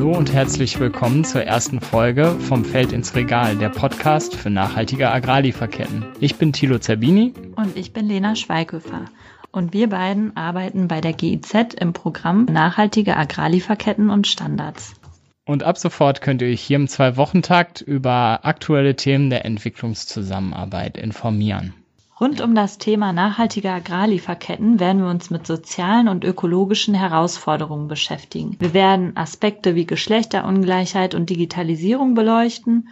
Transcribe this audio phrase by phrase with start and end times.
[0.00, 5.10] Hallo und herzlich willkommen zur ersten Folge vom Feld ins Regal, der Podcast für nachhaltige
[5.10, 6.06] Agrarlieferketten.
[6.20, 7.34] Ich bin Thilo Zerbini.
[7.56, 9.04] Und ich bin Lena Schweighöfer.
[9.52, 14.94] Und wir beiden arbeiten bei der GIZ im Programm Nachhaltige Agrarlieferketten und Standards.
[15.44, 21.74] Und ab sofort könnt ihr euch hier im Zwei-Wochen-Takt über aktuelle Themen der Entwicklungszusammenarbeit informieren.
[22.20, 28.56] Rund um das Thema nachhaltige Agrarlieferketten werden wir uns mit sozialen und ökologischen Herausforderungen beschäftigen.
[28.58, 32.88] Wir werden Aspekte wie Geschlechterungleichheit und Digitalisierung beleuchten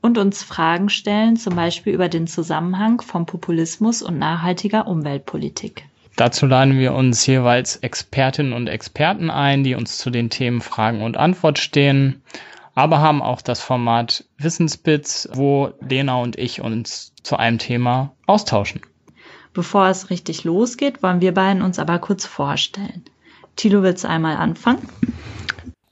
[0.00, 5.84] und uns Fragen stellen, zum Beispiel über den Zusammenhang von Populismus und nachhaltiger Umweltpolitik.
[6.16, 11.02] Dazu laden wir uns jeweils Expertinnen und Experten ein, die uns zu den Themen Fragen
[11.02, 12.20] und Antwort stehen,
[12.74, 18.80] aber haben auch das Format Wissensbits, wo Lena und ich uns zu einem Thema austauschen.
[19.52, 23.04] Bevor es richtig losgeht, wollen wir beiden uns aber kurz vorstellen.
[23.56, 24.88] Thilo, willst du einmal anfangen?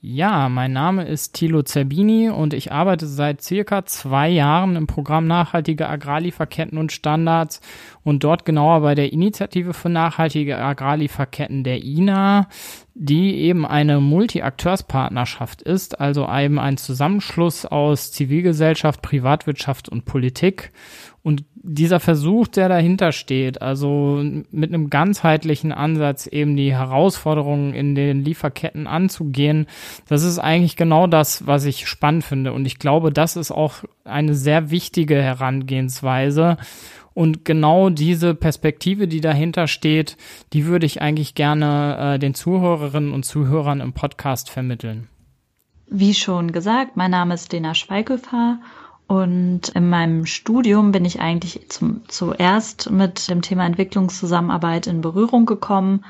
[0.02, 5.26] Ja, mein Name ist Thilo Zerbini und ich arbeite seit circa zwei Jahren im Programm
[5.26, 7.60] Nachhaltige Agrarlieferketten und Standards
[8.02, 12.48] und dort genauer bei der Initiative für nachhaltige Agrarlieferketten der INA,
[12.94, 20.72] die eben eine Multi-Akteurspartnerschaft ist, also eben ein Zusammenschluss aus Zivilgesellschaft, Privatwirtschaft und Politik
[21.22, 27.94] und dieser Versuch, der dahinter steht, also mit einem ganzheitlichen Ansatz eben die Herausforderungen in
[27.94, 29.66] den Lieferketten anzugehen,
[30.08, 32.54] das ist eigentlich genau das, was ich spannend finde.
[32.54, 36.56] Und ich glaube, das ist auch eine sehr wichtige Herangehensweise.
[37.12, 40.16] Und genau diese Perspektive, die dahinter steht,
[40.54, 45.08] die würde ich eigentlich gerne äh, den Zuhörerinnen und Zuhörern im Podcast vermitteln.
[45.86, 48.60] Wie schon gesagt, mein Name ist Lena Schweighöfer
[49.11, 55.47] und in meinem Studium bin ich eigentlich zum, zuerst mit dem Thema Entwicklungszusammenarbeit in Berührung
[55.47, 56.05] gekommen.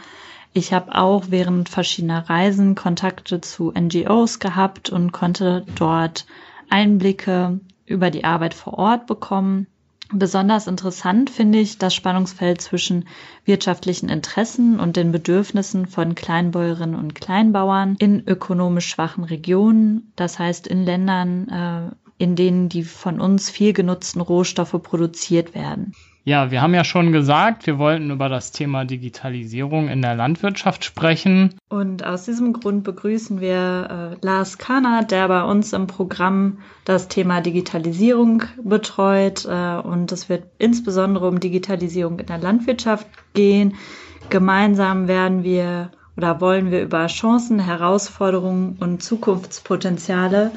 [0.52, 6.26] Ich habe auch während verschiedener Reisen Kontakte zu NGOs gehabt und konnte dort
[6.68, 9.66] Einblicke über die Arbeit vor Ort bekommen.
[10.12, 13.08] Besonders interessant finde ich das Spannungsfeld zwischen
[13.46, 20.66] wirtschaftlichen Interessen und den Bedürfnissen von Kleinbäuerinnen und Kleinbauern in ökonomisch schwachen Regionen, das heißt
[20.66, 25.94] in Ländern, äh, in denen die von uns viel genutzten Rohstoffe produziert werden.
[26.22, 30.84] Ja, wir haben ja schon gesagt, wir wollten über das Thema Digitalisierung in der Landwirtschaft
[30.84, 31.54] sprechen.
[31.70, 37.08] Und aus diesem Grund begrüßen wir äh, Lars Kahner, der bei uns im Programm das
[37.08, 39.46] Thema Digitalisierung betreut.
[39.46, 43.76] Äh, und es wird insbesondere um Digitalisierung in der Landwirtschaft gehen.
[44.28, 50.50] Gemeinsam werden wir oder wollen wir über Chancen, Herausforderungen und Zukunftspotenziale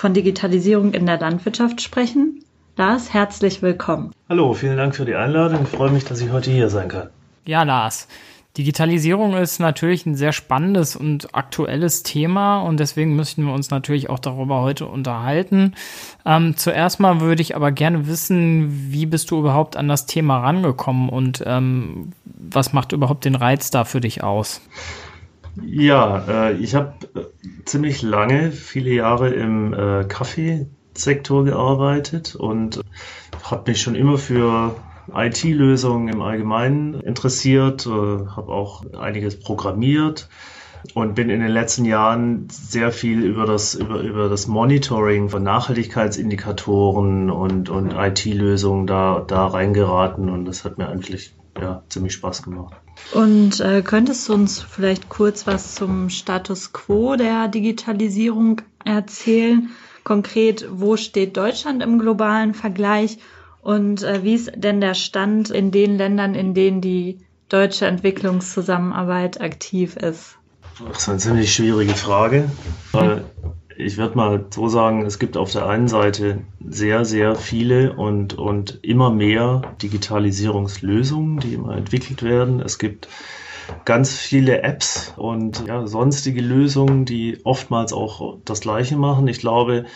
[0.00, 2.42] von Digitalisierung in der Landwirtschaft sprechen.
[2.76, 4.12] Lars, herzlich willkommen.
[4.30, 5.64] Hallo, vielen Dank für die Einladung.
[5.64, 7.10] Ich freue mich, dass ich heute hier sein kann.
[7.44, 8.08] Ja, Lars.
[8.56, 14.08] Digitalisierung ist natürlich ein sehr spannendes und aktuelles Thema und deswegen müssen wir uns natürlich
[14.08, 15.74] auch darüber heute unterhalten.
[16.24, 20.38] Ähm, zuerst mal würde ich aber gerne wissen, wie bist du überhaupt an das Thema
[20.38, 24.62] rangekommen und ähm, was macht überhaupt den Reiz da für dich aus?
[25.62, 32.80] Ja, äh, ich habe äh, ziemlich lange, viele Jahre im äh, Kaffeesektor gearbeitet und
[33.42, 34.76] habe mich schon immer für
[35.14, 40.28] IT-Lösungen im Allgemeinen interessiert, äh, habe auch einiges programmiert
[40.94, 45.42] und bin in den letzten Jahren sehr viel über das, über, über das Monitoring von
[45.42, 52.42] Nachhaltigkeitsindikatoren und, und IT-Lösungen da, da reingeraten und das hat mir eigentlich ja, ziemlich Spaß
[52.42, 52.74] gemacht.
[53.12, 59.70] Und äh, könntest du uns vielleicht kurz was zum Status quo der Digitalisierung erzählen?
[60.04, 63.18] Konkret, wo steht Deutschland im globalen Vergleich
[63.62, 69.40] und äh, wie ist denn der Stand in den Ländern, in denen die deutsche Entwicklungszusammenarbeit
[69.40, 70.36] aktiv ist?
[70.88, 72.50] Das ist eine ziemlich schwierige Frage.
[72.92, 73.24] Weil
[73.80, 78.34] ich würde mal so sagen, es gibt auf der einen Seite sehr, sehr viele und,
[78.34, 82.60] und immer mehr Digitalisierungslösungen, die immer entwickelt werden.
[82.60, 83.08] Es gibt
[83.84, 89.28] ganz viele Apps und ja, sonstige Lösungen, die oftmals auch das Gleiche machen.
[89.28, 89.86] Ich glaube,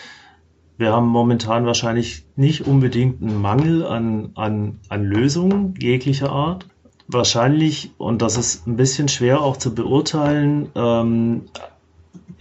[0.76, 6.66] wir haben momentan wahrscheinlich nicht unbedingt einen Mangel an, an, an Lösungen jeglicher Art.
[7.06, 11.42] Wahrscheinlich, und das ist ein bisschen schwer auch zu beurteilen, ähm,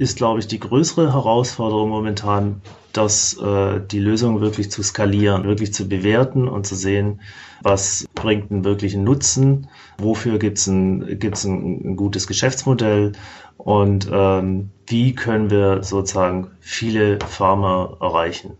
[0.03, 2.61] ist, glaube ich, die größere Herausforderung momentan,
[2.91, 7.21] dass äh, die Lösung wirklich zu skalieren, wirklich zu bewerten und zu sehen,
[7.63, 13.13] was bringt einen wirklichen Nutzen, wofür gibt es ein, gibt's ein, ein gutes Geschäftsmodell
[13.57, 18.57] und ähm, wie können wir sozusagen viele Farmer erreichen.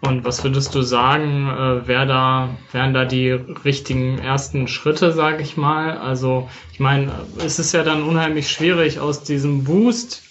[0.00, 5.42] Und was würdest du sagen, äh, wer da, wären da die richtigen ersten Schritte, sage
[5.42, 5.98] ich mal?
[5.98, 7.10] Also, ich meine,
[7.44, 10.22] es ist ja dann unheimlich schwierig, aus diesem Boost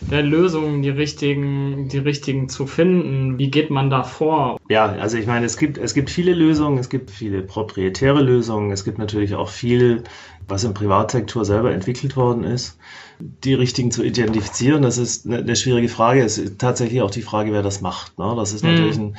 [0.00, 3.38] der Lösungen, die richtigen, die richtigen zu finden?
[3.38, 4.58] Wie geht man da vor?
[4.68, 8.70] Ja, also ich meine, es gibt, es gibt viele Lösungen, es gibt viele proprietäre Lösungen,
[8.70, 10.04] es gibt natürlich auch viel,
[10.46, 12.78] was im Privatsektor selber entwickelt worden ist.
[13.18, 16.22] Die richtigen zu identifizieren, das ist eine, schwierige Frage.
[16.22, 18.18] Es ist tatsächlich auch die Frage, wer das macht.
[18.18, 18.34] Ne?
[18.36, 19.04] Das ist natürlich mhm.
[19.04, 19.16] ein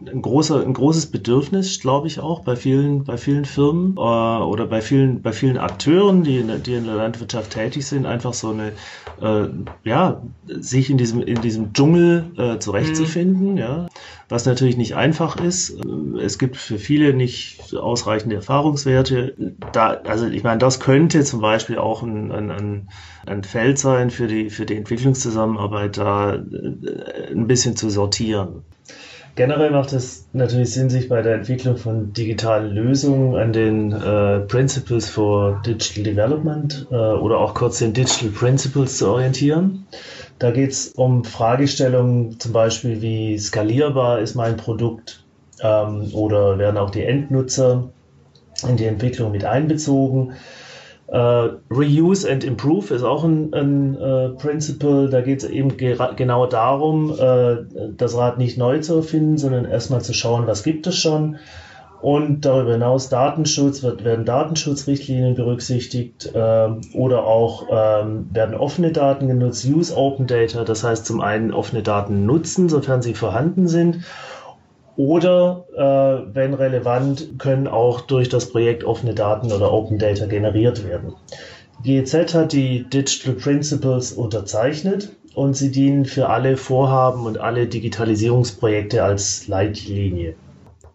[0.00, 4.66] ein, großer, ein großes Bedürfnis, glaube ich, auch bei vielen, bei vielen Firmen äh, oder
[4.66, 8.34] bei vielen, bei vielen Akteuren, die in, der, die in der Landwirtschaft tätig sind, einfach
[8.34, 8.72] so eine,
[9.20, 9.48] äh,
[9.84, 13.58] ja, sich in diesem, in diesem Dschungel äh, zurechtzufinden, mhm.
[13.58, 13.88] ja,
[14.28, 15.76] was natürlich nicht einfach ist.
[16.20, 19.34] Es gibt für viele nicht ausreichende Erfahrungswerte.
[19.72, 22.88] Da, also ich meine, das könnte zum Beispiel auch ein, ein,
[23.26, 28.64] ein Feld sein für die, für die Entwicklungszusammenarbeit, da äh, ein bisschen zu sortieren.
[29.36, 34.40] Generell macht es natürlich Sinn, sich bei der Entwicklung von digitalen Lösungen an den äh,
[34.40, 39.86] Principles for Digital Development äh, oder auch kurz den Digital Principles zu orientieren.
[40.38, 45.24] Da geht es um Fragestellungen zum Beispiel wie skalierbar ist mein Produkt
[45.60, 47.88] ähm, oder werden auch die Endnutzer
[48.68, 50.34] in die Entwicklung mit einbezogen.
[51.06, 55.10] Uh, Reuse and Improve ist auch ein, ein uh, Principle.
[55.10, 57.56] Da geht es eben genau darum, uh,
[57.96, 61.36] das Rad nicht neu zu erfinden, sondern erstmal zu schauen, was gibt es schon.
[62.00, 69.26] Und darüber hinaus Datenschutz, wird, werden Datenschutzrichtlinien berücksichtigt ähm, oder auch ähm, werden offene Daten
[69.26, 74.00] genutzt, Use Open Data, das heißt zum einen offene Daten nutzen, sofern sie vorhanden sind
[74.96, 80.86] oder, äh, wenn relevant, können auch durch das Projekt offene Daten oder Open Data generiert
[80.86, 81.14] werden.
[81.82, 89.02] GEZ hat die Digital Principles unterzeichnet und sie dienen für alle Vorhaben und alle Digitalisierungsprojekte
[89.02, 90.34] als Leitlinie.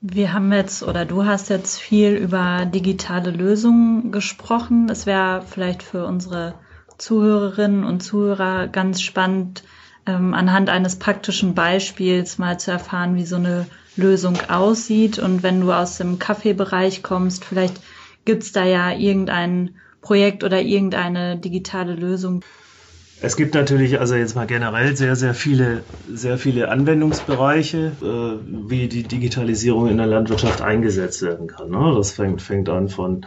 [0.02, 4.88] Wir haben jetzt oder du hast jetzt viel über digitale Lösungen gesprochen.
[4.90, 6.54] Es wäre vielleicht für unsere
[6.98, 9.64] Zuhörerinnen und Zuhörer ganz spannend,
[10.06, 13.66] ähm, anhand eines praktischen Beispiels mal zu erfahren, wie so eine
[14.00, 15.20] Lösung aussieht.
[15.20, 17.82] Und wenn du aus dem Kaffeebereich kommst, vielleicht
[18.26, 22.44] gibt's da ja irgendein Projekt oder irgendeine digitale Lösung.
[23.22, 28.88] Es gibt natürlich also jetzt mal generell sehr, sehr viele, sehr viele Anwendungsbereiche, äh, wie
[28.88, 31.70] die Digitalisierung in der Landwirtschaft eingesetzt werden kann.
[31.70, 31.94] Ne?
[31.98, 33.26] Das fängt, fängt an von,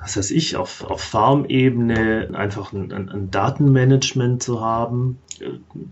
[0.00, 5.18] was weiß ich, auf, auf Farmebene einfach ein, ein, ein Datenmanagement zu haben.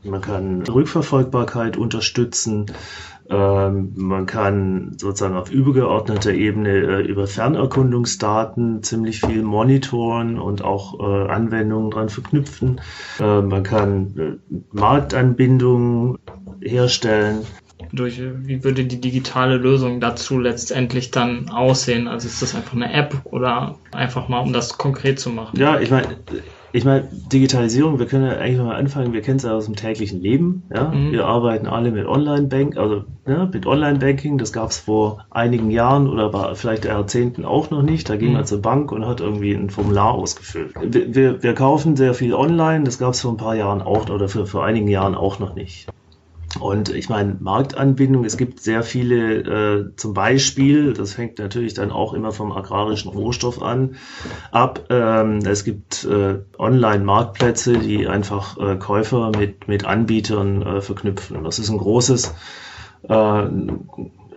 [0.03, 2.67] Man kann Rückverfolgbarkeit unterstützen.
[3.29, 11.01] Ähm, man kann sozusagen auf übergeordneter Ebene äh, über Fernerkundungsdaten ziemlich viel monitoren und auch
[11.01, 12.81] äh, Anwendungen dran verknüpfen.
[13.19, 14.41] Äh, man kann
[14.73, 16.19] Marktanbindungen
[16.61, 17.39] herstellen.
[17.93, 22.09] Durch, wie würde die digitale Lösung dazu letztendlich dann aussehen?
[22.09, 25.59] Also ist das einfach eine App oder einfach mal, um das konkret zu machen?
[25.59, 26.17] Ja, ich meine,
[26.77, 29.77] ich meine, Digitalisierung, wir können ja eigentlich mal anfangen, wir kennen es ja aus dem
[29.77, 30.65] täglichen Leben.
[30.75, 30.91] Ja?
[30.91, 31.11] Mhm.
[31.11, 36.07] Wir arbeiten alle mit Online-Bank, also ja, mit Online-Banking, das gab es vor einigen Jahren
[36.07, 38.11] oder vielleicht Jahrzehnten auch noch nicht.
[38.11, 38.35] Da ging mhm.
[38.35, 40.75] man zur Bank und hat irgendwie ein Formular ausgefüllt.
[40.83, 44.11] Wir, wir, wir kaufen sehr viel online, das gab es vor ein paar Jahren auch
[44.11, 45.89] oder für, vor einigen Jahren auch noch nicht.
[46.61, 51.91] Und ich meine, Marktanbindung, es gibt sehr viele, äh, zum Beispiel, das fängt natürlich dann
[51.91, 53.97] auch immer vom agrarischen Rohstoff an,
[54.53, 54.87] ab.
[54.89, 61.45] Ähm, es gibt äh, Online-Marktplätze, die einfach äh, Käufer mit, mit Anbietern äh, verknüpfen.
[61.45, 62.35] Das ist ein großes,
[63.09, 63.49] äh,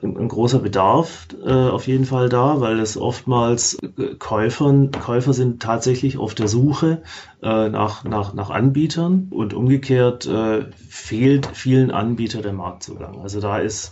[0.02, 5.62] ein großer Bedarf äh, auf jeden Fall da, weil es oftmals äh, Käufern, Käufer sind
[5.62, 7.02] tatsächlich auf der Suche
[7.42, 13.22] äh, nach, nach, nach Anbietern und umgekehrt äh, fehlt vielen Anbietern der Marktzugang.
[13.22, 13.92] Also da ist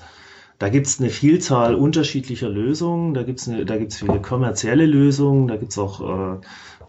[0.60, 5.48] da gibt es eine Vielzahl unterschiedlicher Lösungen, da gibt es da gibt's viele kommerzielle Lösungen,
[5.48, 6.38] da gibt es auch äh,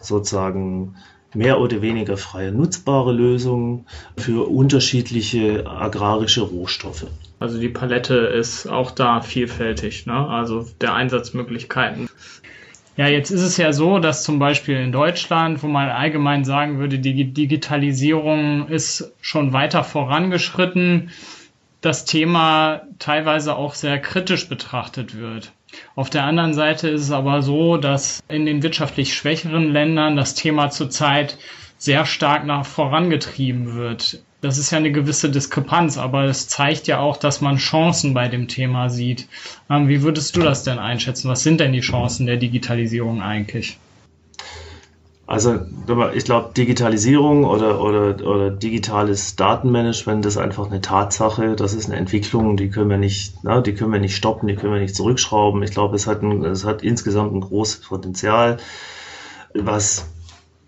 [0.00, 0.96] sozusagen
[1.34, 3.84] mehr oder weniger freie nutzbare Lösungen
[4.16, 7.06] für unterschiedliche agrarische Rohstoffe.
[7.40, 10.28] Also die Palette ist auch da vielfältig, ne?
[10.28, 12.08] also der Einsatzmöglichkeiten.
[12.96, 16.80] Ja, jetzt ist es ja so, dass zum Beispiel in Deutschland, wo man allgemein sagen
[16.80, 21.10] würde, die Digitalisierung ist schon weiter vorangeschritten,
[21.80, 25.52] das Thema teilweise auch sehr kritisch betrachtet wird.
[25.94, 30.34] Auf der anderen Seite ist es aber so, dass in den wirtschaftlich schwächeren Ländern das
[30.34, 31.38] Thema zurzeit
[31.76, 34.22] sehr stark nach vorangetrieben wird.
[34.40, 38.28] Das ist ja eine gewisse Diskrepanz, aber es zeigt ja auch, dass man Chancen bei
[38.28, 39.28] dem Thema sieht.
[39.68, 41.28] Ähm, wie würdest du das denn einschätzen?
[41.28, 43.78] Was sind denn die Chancen der Digitalisierung eigentlich?
[45.26, 45.60] Also
[46.14, 51.54] ich glaube, Digitalisierung oder, oder, oder digitales Datenmanagement ist einfach eine Tatsache.
[51.54, 54.54] Das ist eine Entwicklung, die können wir nicht, na, die können wir nicht stoppen, die
[54.54, 55.62] können wir nicht zurückschrauben.
[55.62, 58.56] Ich glaube, es es hat insgesamt ein großes Potenzial,
[59.52, 60.06] was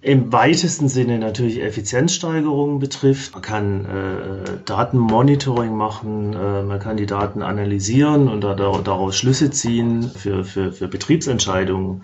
[0.03, 3.35] im weitesten Sinne natürlich Effizienzsteigerungen betrifft.
[3.35, 9.51] Man kann äh, Datenmonitoring machen, äh, man kann die Daten analysieren und da, daraus Schlüsse
[9.51, 12.03] ziehen für, für, für Betriebsentscheidungen.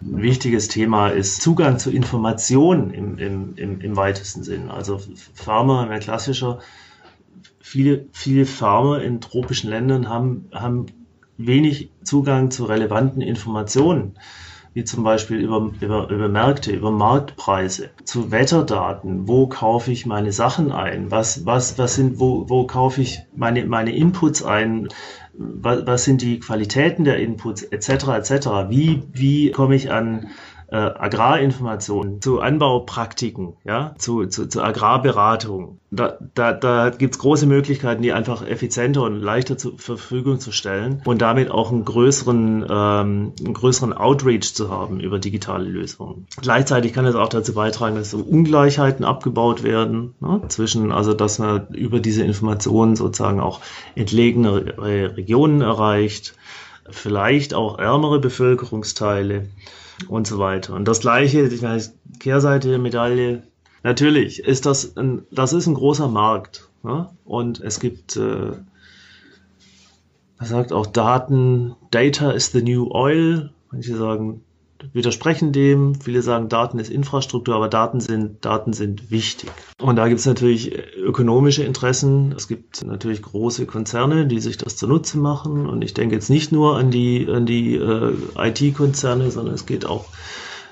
[0.00, 4.70] Ein wichtiges Thema ist Zugang zu Informationen im, im, im, im weitesten Sinn.
[4.70, 5.00] Also
[5.34, 6.60] Farmer, mehr klassischer,
[7.58, 10.86] viele, viele Farmer in tropischen Ländern haben, haben
[11.36, 14.14] wenig Zugang zu relevanten Informationen
[14.74, 20.32] wie zum Beispiel über, über, über Märkte, über Marktpreise, zu Wetterdaten, wo kaufe ich meine
[20.32, 24.88] Sachen ein, was, was, was sind, wo, wo kaufe ich meine, meine Inputs ein,
[25.32, 30.28] was, was sind die Qualitäten der Inputs, etc., etc., wie, wie komme ich an
[30.68, 35.78] äh, Agrarinformationen, zu Anbaupraktiken, ja, zu, zu, zu Agrarberatung.
[35.90, 40.50] Da, da, da gibt es große Möglichkeiten, die einfach effizienter und leichter zur Verfügung zu
[40.50, 46.26] stellen und damit auch einen größeren, ähm, einen größeren Outreach zu haben über digitale Lösungen.
[46.40, 51.38] Gleichzeitig kann es auch dazu beitragen, dass so Ungleichheiten abgebaut werden, ne, zwischen, also dass
[51.38, 53.60] man über diese Informationen sozusagen auch
[53.94, 56.34] entlegene Regionen erreicht,
[56.90, 59.46] vielleicht auch ärmere Bevölkerungsteile
[60.08, 60.74] und so weiter.
[60.74, 61.82] Und das Gleiche, ich meine,
[62.18, 63.42] Kehrseite der Medaille,
[63.82, 66.68] natürlich ist das ein, das ist ein großer Markt.
[66.82, 67.10] Ne?
[67.24, 68.52] Und es gibt, äh,
[70.38, 73.50] er sagt auch Daten, Data is the new oil.
[73.70, 74.42] Manche sagen,
[74.92, 75.94] widersprechen dem.
[76.00, 79.50] Viele sagen, Daten ist Infrastruktur, aber Daten sind, Daten sind wichtig.
[79.80, 82.32] Und da gibt es natürlich ökonomische Interessen.
[82.36, 85.66] Es gibt natürlich große Konzerne, die sich das zunutze machen.
[85.66, 89.86] Und ich denke jetzt nicht nur an die, an die äh, IT-Konzerne, sondern es geht
[89.86, 90.06] auch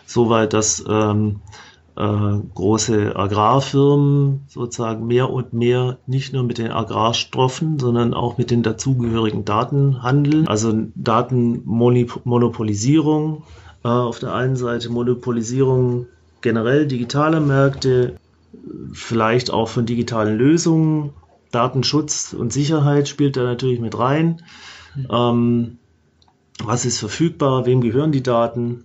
[0.06, 1.40] so weit, dass ähm,
[1.96, 8.50] äh, große Agrarfirmen sozusagen mehr und mehr nicht nur mit den Agrarstoffen, sondern auch mit
[8.50, 10.48] den dazugehörigen Daten handeln.
[10.48, 13.40] Also Datenmonopolisierung äh,
[13.88, 16.06] auf der einen Seite Monopolisierung
[16.40, 18.16] generell digitaler Märkte,
[18.92, 21.10] vielleicht auch von digitalen Lösungen,
[21.50, 24.42] Datenschutz und Sicherheit spielt da natürlich mit rein.
[25.10, 25.78] Ähm,
[26.62, 27.66] was ist verfügbar?
[27.66, 28.84] Wem gehören die Daten?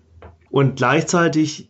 [0.50, 1.70] Und gleichzeitig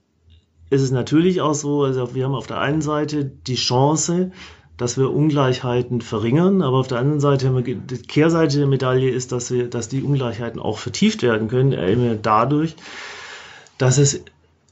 [0.70, 4.32] ist es natürlich auch so, also wir haben auf der einen Seite die Chance,
[4.76, 9.10] dass wir Ungleichheiten verringern, aber auf der anderen Seite haben wir die Kehrseite der Medaille
[9.10, 12.76] ist, dass wir, dass die Ungleichheiten auch vertieft werden können, eben dadurch,
[13.78, 14.24] dass es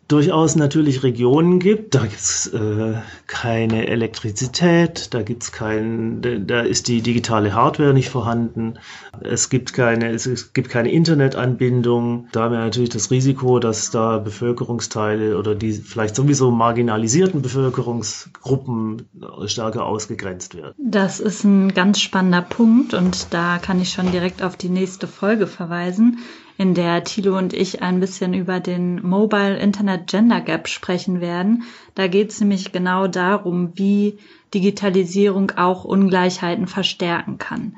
[0.07, 2.93] durchaus natürlich Regionen gibt, da gibt's äh,
[3.25, 8.75] keine Elektrizität, da gibt's kein, da ist die digitale Hardware nicht vorhanden,
[9.21, 14.19] es gibt keine, es gibt keine Internetanbindung, da haben wir natürlich das Risiko, dass da
[14.19, 19.09] Bevölkerungsteile oder die vielleicht sowieso marginalisierten Bevölkerungsgruppen
[19.47, 20.75] stärker ausgegrenzt werden.
[20.77, 25.07] Das ist ein ganz spannender Punkt und da kann ich schon direkt auf die nächste
[25.07, 26.19] Folge verweisen
[26.57, 31.63] in der Thilo und ich ein bisschen über den Mobile Internet Gender Gap sprechen werden.
[31.95, 34.17] Da geht es nämlich genau darum, wie
[34.53, 37.75] Digitalisierung auch Ungleichheiten verstärken kann.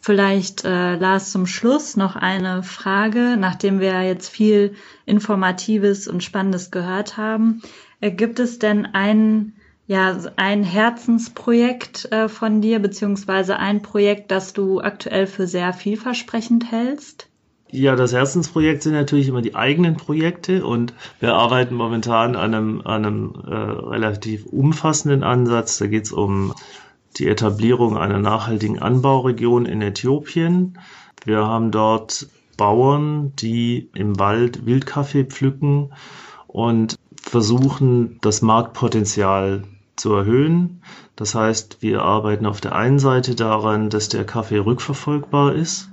[0.00, 4.74] Vielleicht, äh, Lars, zum Schluss noch eine Frage, nachdem wir jetzt viel
[5.06, 7.62] Informatives und Spannendes gehört haben.
[8.00, 9.54] Äh, gibt es denn ein,
[9.86, 16.70] ja, ein Herzensprojekt äh, von dir, beziehungsweise ein Projekt, das du aktuell für sehr vielversprechend
[16.70, 17.30] hältst?
[17.70, 22.80] Ja, das Herzensprojekt sind natürlich immer die eigenen Projekte und wir arbeiten momentan an einem,
[22.84, 25.78] an einem äh, relativ umfassenden Ansatz.
[25.78, 26.54] Da geht es um
[27.16, 30.78] die Etablierung einer nachhaltigen Anbauregion in Äthiopien.
[31.24, 35.92] Wir haben dort Bauern, die im Wald Wildkaffee pflücken
[36.46, 39.64] und versuchen, das Marktpotenzial
[39.96, 40.82] zu erhöhen.
[41.16, 45.90] Das heißt, wir arbeiten auf der einen Seite daran, dass der Kaffee rückverfolgbar ist.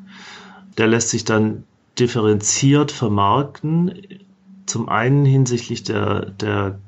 [0.78, 1.63] Der lässt sich dann
[2.00, 4.01] differenziert vermarkten.
[4.66, 6.80] Zum einen hinsichtlich der, der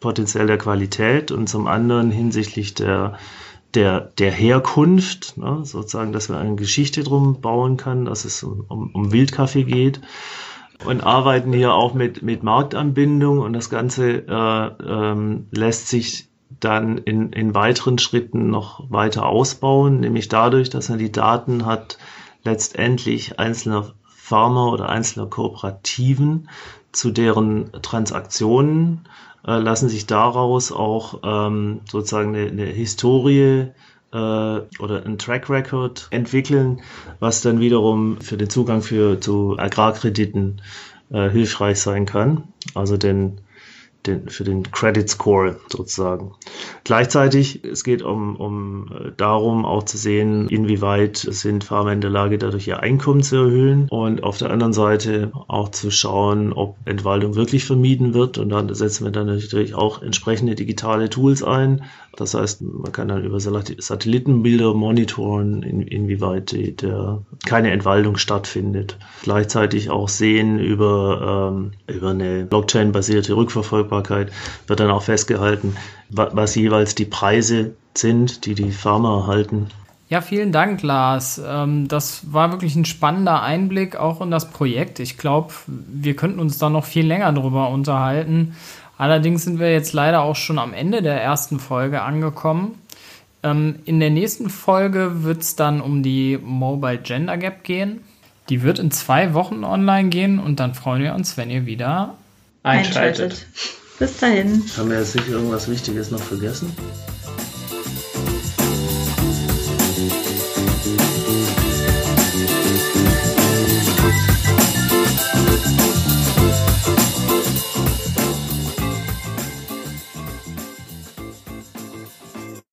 [0.00, 3.18] potenziell der Qualität und zum anderen hinsichtlich der,
[3.74, 8.64] der, der Herkunft, ne, sozusagen, dass man eine Geschichte drum bauen kann, dass es um,
[8.68, 10.00] um, um Wildkaffee geht
[10.84, 16.28] und arbeiten hier auch mit, mit Marktanbindung und das Ganze äh, ähm, lässt sich
[16.60, 21.98] dann in, in weiteren Schritten noch weiter ausbauen, nämlich dadurch, dass man die Daten hat
[22.48, 26.48] letztendlich einzelner Farmer oder einzelner Kooperativen
[26.92, 29.06] zu deren Transaktionen
[29.46, 33.68] äh, lassen sich daraus auch ähm, sozusagen eine, eine Historie
[34.12, 36.80] äh, oder ein Track Record entwickeln,
[37.20, 40.62] was dann wiederum für den Zugang für, zu Agrarkrediten
[41.10, 42.44] äh, hilfreich sein kann.
[42.74, 43.40] Also den,
[44.08, 46.32] den, für den Credit Score sozusagen.
[46.84, 52.10] Gleichzeitig, es geht um, um äh, darum, auch zu sehen, inwieweit sind Farmer in der
[52.10, 56.76] Lage, dadurch ihr Einkommen zu erhöhen und auf der anderen Seite auch zu schauen, ob
[56.84, 58.38] Entwaldung wirklich vermieden wird.
[58.38, 61.84] Und dann setzen wir dann natürlich auch entsprechende digitale Tools ein.
[62.18, 68.98] Das heißt, man kann dann über Satellitenbilder monitoren, in, inwieweit die, der, keine Entwaldung stattfindet.
[69.22, 74.32] Gleichzeitig auch sehen über, ähm, über eine Blockchain-basierte Rückverfolgbarkeit
[74.66, 75.76] wird dann auch festgehalten,
[76.10, 79.68] was jeweils die Preise sind, die die Farmer erhalten.
[80.08, 81.40] Ja, vielen Dank, Lars.
[81.46, 84.98] Ähm, das war wirklich ein spannender Einblick auch in das Projekt.
[84.98, 88.56] Ich glaube, wir könnten uns da noch viel länger drüber unterhalten.
[88.98, 92.74] Allerdings sind wir jetzt leider auch schon am Ende der ersten Folge angekommen.
[93.44, 98.00] Ähm, in der nächsten Folge wird es dann um die Mobile Gender Gap gehen.
[98.48, 102.14] Die wird in zwei Wochen online gehen und dann freuen wir uns, wenn ihr wieder
[102.64, 103.32] einschaltet.
[103.32, 103.46] einschaltet.
[103.98, 104.64] Bis dahin.
[104.76, 106.74] Haben wir jetzt nicht irgendwas Wichtiges noch vergessen?